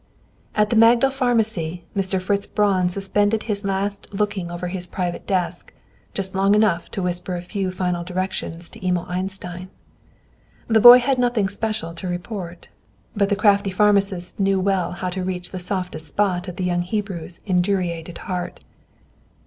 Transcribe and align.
At 0.55 0.71
the 0.71 0.75
Magdal 0.75 1.11
Pharmacy, 1.11 1.83
Mr. 1.95 2.19
Fritz 2.19 2.47
Braun 2.47 2.89
suspended 2.89 3.43
his 3.43 3.63
last 3.63 4.07
looking 4.11 4.49
over 4.49 4.67
his 4.67 4.87
private 4.87 5.27
desk, 5.27 5.71
just 6.15 6.33
long 6.33 6.55
enough 6.55 6.89
to 6.89 7.03
whisper 7.03 7.35
a 7.35 7.41
few 7.43 7.69
final 7.69 8.03
directions 8.03 8.67
to 8.71 8.83
Emil 8.83 9.05
Einstein. 9.07 9.69
The 10.67 10.81
boy 10.81 10.97
had 10.97 11.19
nothing 11.19 11.49
special 11.49 11.93
to 11.93 12.07
report. 12.07 12.67
But 13.15 13.29
the 13.29 13.35
crafty 13.35 13.69
pharmacist 13.69 14.39
well 14.39 14.43
knew 14.89 14.95
how 14.97 15.11
to 15.11 15.23
reach 15.23 15.51
the 15.51 15.59
softest 15.59 16.07
spot 16.07 16.47
of 16.47 16.55
the 16.55 16.63
young 16.65 16.81
Hebrew's 16.81 17.39
indurated 17.45 18.17
heart. 18.25 18.61